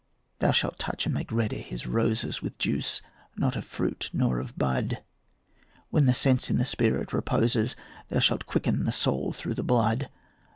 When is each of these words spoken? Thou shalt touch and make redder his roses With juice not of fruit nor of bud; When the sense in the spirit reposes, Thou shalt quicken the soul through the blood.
Thou 0.39 0.49
shalt 0.49 0.79
touch 0.79 1.05
and 1.05 1.13
make 1.13 1.31
redder 1.31 1.57
his 1.57 1.85
roses 1.85 2.41
With 2.41 2.57
juice 2.57 3.03
not 3.37 3.55
of 3.55 3.63
fruit 3.65 4.09
nor 4.11 4.39
of 4.39 4.57
bud; 4.57 5.03
When 5.91 6.07
the 6.07 6.13
sense 6.15 6.49
in 6.49 6.57
the 6.57 6.65
spirit 6.65 7.13
reposes, 7.13 7.75
Thou 8.09 8.17
shalt 8.17 8.47
quicken 8.47 8.85
the 8.85 8.91
soul 8.91 9.31
through 9.31 9.53
the 9.53 9.61
blood. 9.63 10.09